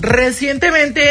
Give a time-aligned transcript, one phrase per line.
[0.00, 1.04] Recientemente,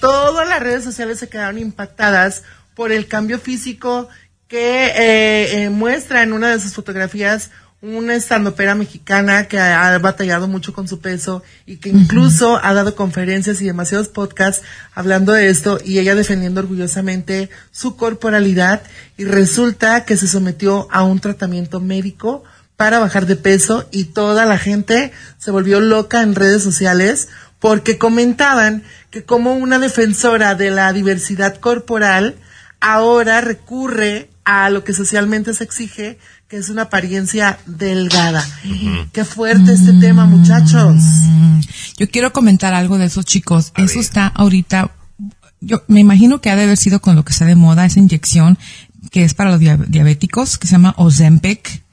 [0.00, 2.42] todas las redes sociales se quedaron impactadas
[2.74, 4.08] por el cambio físico
[4.48, 7.50] que eh, eh, muestra en una de sus fotografías
[7.82, 12.96] una estandopera mexicana que ha batallado mucho con su peso y que incluso ha dado
[12.96, 14.62] conferencias y demasiados podcasts
[14.94, 18.82] hablando de esto y ella defendiendo orgullosamente su corporalidad
[19.16, 22.44] y resulta que se sometió a un tratamiento médico
[22.76, 27.28] para bajar de peso y toda la gente se volvió loca en redes sociales
[27.58, 32.36] porque comentaban que como una defensora de la diversidad corporal
[32.80, 38.46] ahora recurre a lo que socialmente se exige, que es una apariencia delgada.
[39.12, 41.02] Qué fuerte este tema, muchachos.
[41.96, 43.72] Yo quiero comentar algo de esos chicos.
[43.76, 44.92] Eso está ahorita,
[45.60, 47.98] yo me imagino que ha de haber sido con lo que está de moda, esa
[47.98, 48.58] inyección
[49.10, 51.85] que es para los diabéticos, que se llama Ozempic.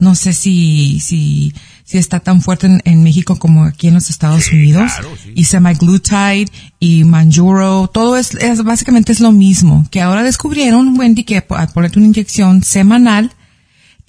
[0.00, 1.54] No sé si, si,
[1.84, 4.90] si está tan fuerte en, México como aquí en los Estados Unidos.
[5.34, 6.46] Y semaglutide
[6.80, 9.86] y Manjuro, todo es, es, básicamente es lo mismo.
[9.90, 13.32] Que ahora descubrieron, Wendy, que al ponerte una inyección semanal,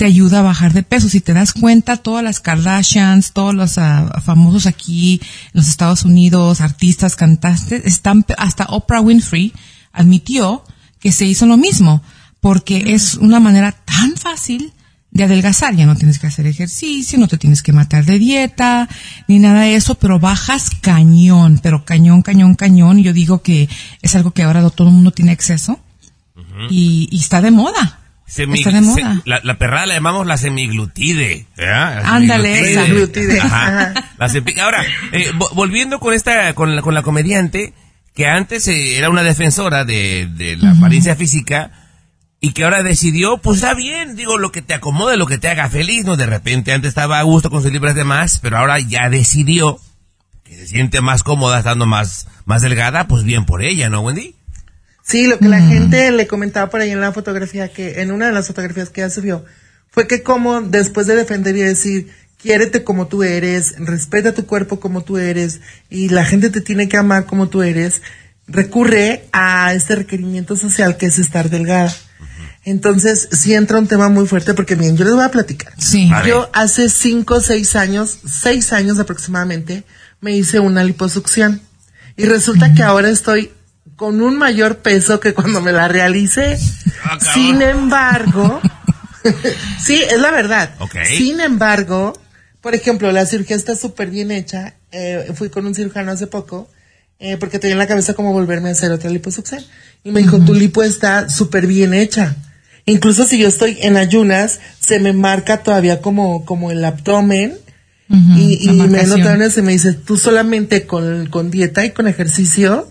[0.02, 1.10] te ayuda a bajar de peso.
[1.10, 6.06] Si te das cuenta, todas las Kardashians, todos los ah, famosos aquí en los Estados
[6.06, 9.54] Unidos, artistas, cantantes, están, hasta Oprah Winfrey
[9.92, 10.64] admitió
[11.00, 12.02] que se hizo lo mismo,
[12.40, 14.74] porque es una manera tan fácil
[15.12, 15.76] de adelgazar.
[15.76, 18.90] Ya no tienes que hacer ejercicio, no te tienes que matar de dieta,
[19.28, 23.00] ni nada de eso, pero bajas cañón, pero cañón, cañón, cañón.
[23.00, 23.70] Y yo digo que
[24.02, 25.80] es algo que ahora todo el mundo tiene acceso
[26.70, 28.02] y, y está de moda
[29.26, 31.48] la, perrada la llamamos la semiglutide.
[31.58, 32.86] Ándale, esa.
[34.64, 37.74] Ahora, eh, volviendo con esta, con la, con la comediante,
[38.16, 41.81] que antes eh, era una defensora de, la apariencia física,
[42.44, 45.48] y que ahora decidió, pues está bien, digo, lo que te acomode, lo que te
[45.48, 46.18] haga feliz, ¿no?
[46.18, 49.80] De repente antes estaba a gusto con sus libras de más, pero ahora ya decidió
[50.44, 54.36] que se siente más cómoda estando más, más delgada, pues bien por ella, ¿no, Wendy?
[55.04, 55.70] Sí, lo que la mm.
[55.70, 59.02] gente le comentaba por ahí en la fotografía, que en una de las fotografías que
[59.02, 59.46] ella subió,
[59.92, 64.80] fue que como después de defender y decir, quiérete como tú eres, respeta tu cuerpo
[64.80, 68.02] como tú eres, y la gente te tiene que amar como tú eres,
[68.48, 71.94] recurre a este requerimiento social que es estar delgada.
[72.64, 75.74] Entonces, sí entra un tema muy fuerte porque, bien, yo les voy a platicar.
[75.78, 76.10] Sí.
[76.28, 79.84] Yo hace cinco o seis años, seis años aproximadamente,
[80.20, 81.62] me hice una liposucción.
[82.18, 83.52] Y resulta que ahora estoy
[83.96, 86.60] con un mayor peso que cuando me la realicé.
[87.04, 88.62] Ah, Sin embargo,
[89.84, 90.76] sí, es la verdad.
[91.08, 92.14] Sin embargo,
[92.62, 94.76] por ejemplo, la cirugía está súper bien hecha.
[94.92, 96.70] Eh, fui con un cirujano hace poco
[97.20, 99.64] eh, porque tenía en la cabeza como volverme a hacer otra liposucción.
[100.04, 102.36] Y me dijo, tu lipo está súper bien hecha.
[102.86, 107.58] Incluso si yo estoy en ayunas, se me marca todavía como, como el abdomen.
[108.10, 112.90] y, y me notaron se me dice, tú solamente con, con dieta y con ejercicio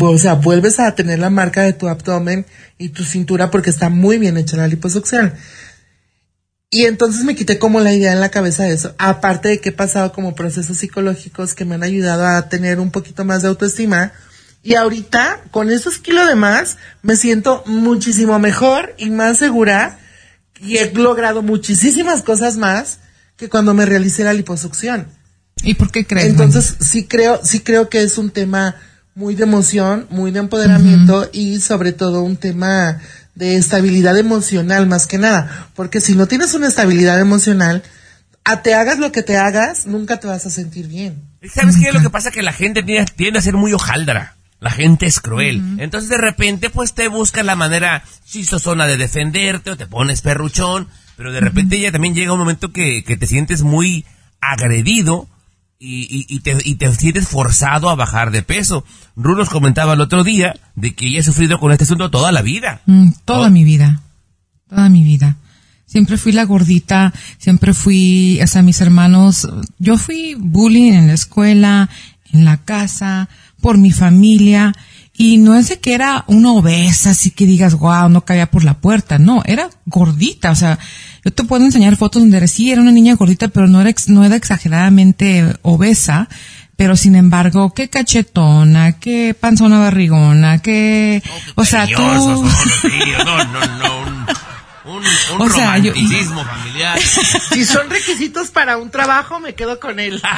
[0.00, 2.44] o sea, vuelves a tener la marca de tu abdomen
[2.78, 5.32] y tu cintura porque está muy bien hecha la liposucción.
[6.70, 8.94] Y entonces me quité como la idea en la cabeza de eso.
[8.98, 12.90] Aparte de que he pasado como procesos psicológicos que me han ayudado a tener un
[12.90, 14.12] poquito más de autoestima.
[14.62, 19.98] Y ahorita, con esos kilos de más, me siento muchísimo mejor y más segura.
[20.60, 23.00] Y he logrado muchísimas cosas más
[23.36, 25.08] que cuando me realicé la liposucción.
[25.64, 26.26] ¿Y por qué crees?
[26.26, 28.76] Entonces, sí creo, sí creo que es un tema
[29.14, 33.00] muy de emoción, muy de empoderamiento y sobre todo un tema
[33.34, 37.82] de estabilidad emocional más que nada, porque si no tienes una estabilidad emocional,
[38.44, 41.22] a te hagas lo que te hagas, nunca te vas a sentir bien.
[41.54, 41.92] ¿Sabes qué?
[41.92, 44.36] Lo que pasa es que la gente tiende, a ser muy hojaldra.
[44.62, 45.60] La gente es cruel.
[45.78, 50.86] Entonces de repente pues te busca la manera chistosona de defenderte o te pones perruchón,
[51.16, 54.04] pero de repente ya también llega un momento que, que te sientes muy
[54.40, 55.26] agredido
[55.80, 58.84] y, y, te, y te sientes forzado a bajar de peso.
[59.16, 62.30] Ru nos comentaba el otro día de que ella ha sufrido con este asunto toda
[62.30, 62.82] la vida.
[62.86, 64.00] Mm, toda mi vida.
[64.68, 65.38] Toda mi vida.
[65.86, 69.48] Siempre fui la gordita, siempre fui, o sea, mis hermanos,
[69.80, 71.90] yo fui bullying en la escuela,
[72.32, 73.28] en la casa,
[73.62, 74.74] por mi familia,
[75.14, 78.64] y no es de que era una obesa, así que digas, wow, no cabía por
[78.64, 80.78] la puerta, no, era gordita, o sea,
[81.24, 84.24] yo te puedo enseñar fotos donde sí era una niña gordita, pero no era, no
[84.24, 86.28] era exageradamente obesa,
[86.76, 91.22] pero sin embargo, qué cachetona, qué panzona barrigona, qué,
[91.54, 92.02] o sea, tú...
[93.24, 94.00] No, no, no,
[94.84, 95.04] un,
[95.40, 96.98] un, romanticismo familiar.
[96.98, 100.20] Si son requisitos para un trabajo, me quedo con él.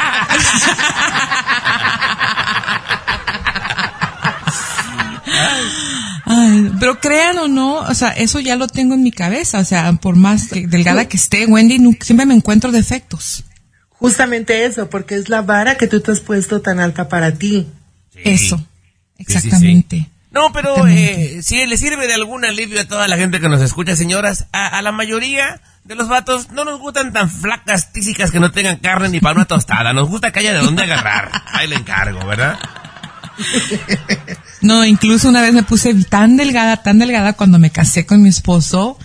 [6.81, 9.93] pero crean o no, o sea, eso ya lo tengo en mi cabeza, o sea,
[9.94, 13.44] por más delgada que esté, Wendy, siempre me encuentro defectos.
[13.91, 17.67] justamente eso, porque es la vara que tú te has puesto tan alta para ti.
[18.14, 18.64] Eso,
[19.19, 20.08] exactamente.
[20.35, 23.61] No, pero eh, si le sirve de algún alivio a toda la gente que nos
[23.61, 28.41] escucha, señoras, a, la mayoría de los vatos no nos gustan tan flacas tísicas que
[28.41, 29.93] no tengan carne ni para una tostada.
[29.93, 31.31] Nos gusta que haya de dónde agarrar.
[31.52, 32.58] Ahí le encargo, ¿verdad?
[34.62, 38.31] No, incluso una vez me puse tan delgada, tan delgada cuando me casé con mi
[38.31, 38.98] esposo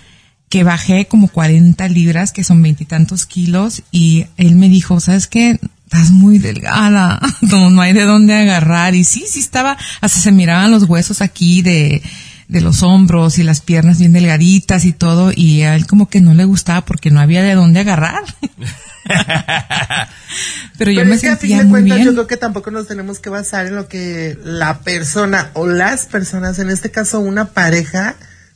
[0.47, 5.59] que bajé como 40 libras, que son veintitantos kilos, y él me dijo, ¿sabes qué?
[5.83, 8.95] Estás muy delgada, no, no hay de dónde agarrar.
[8.95, 12.01] Y sí, sí estaba, hasta se miraban los huesos aquí de,
[12.47, 16.21] de los hombros y las piernas bien delgaditas y todo, y a él como que
[16.21, 18.23] no le gustaba porque no había de dónde agarrar.
[20.77, 23.29] Pero yo me sentía a fin de cuentas, Yo creo que tampoco nos tenemos que
[23.29, 28.15] basar en lo que la persona o las personas, en este caso una pareja,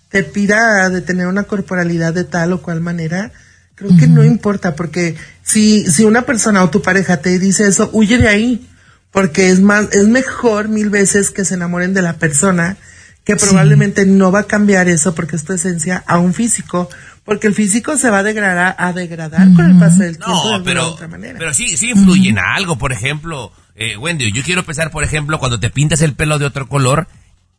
[0.09, 3.31] te pida de tener una corporalidad de tal o cual manera,
[3.75, 7.89] creo que no importa, porque si, si una persona o tu pareja te dice eso,
[7.93, 8.69] huye de ahí,
[9.11, 12.77] porque es más, es mejor mil veces que se enamoren de la persona,
[13.23, 16.89] que probablemente no va a cambiar eso porque es tu esencia a un físico,
[17.25, 20.43] porque el físico se va a degradar, a degradar con el paso del tiempo.
[20.51, 21.39] No, de pero, otra manera.
[21.39, 22.77] pero sí, sí influyen mm algo.
[22.77, 26.45] Por ejemplo, eh, Wendy, yo quiero pensar, por ejemplo, cuando te pintas el pelo de
[26.45, 27.07] otro color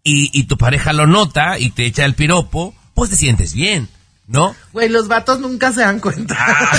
[0.03, 3.89] y, y tu pareja lo nota y te echa el piropo, pues te sientes bien,
[4.27, 4.55] ¿no?
[4.73, 6.37] Güey, los vatos nunca se dan cuenta.
[6.39, 6.79] Ah.